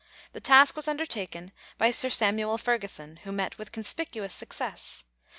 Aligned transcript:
The 0.33 0.41
task 0.41 0.75
was 0.75 0.87
undertaken 0.87 1.51
by 1.77 1.91
Sir 1.91 2.09
Samuel 2.09 2.57
Ferguson, 2.57 3.17
who 3.17 3.31
met 3.31 3.59
with 3.59 3.71
conspicuous 3.71 4.33
success. 4.33 5.03